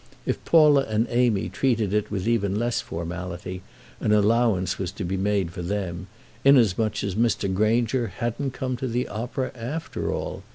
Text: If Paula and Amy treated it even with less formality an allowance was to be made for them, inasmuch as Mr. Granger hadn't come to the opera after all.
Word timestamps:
If 0.25 0.43
Paula 0.45 0.87
and 0.89 1.05
Amy 1.11 1.47
treated 1.47 1.93
it 1.93 2.07
even 2.11 2.51
with 2.53 2.59
less 2.59 2.81
formality 2.81 3.61
an 3.99 4.11
allowance 4.11 4.79
was 4.79 4.91
to 4.93 5.03
be 5.03 5.15
made 5.15 5.51
for 5.51 5.61
them, 5.61 6.07
inasmuch 6.43 7.03
as 7.03 7.13
Mr. 7.13 7.53
Granger 7.53 8.07
hadn't 8.07 8.49
come 8.55 8.75
to 8.77 8.87
the 8.87 9.07
opera 9.07 9.51
after 9.53 10.11
all. 10.11 10.41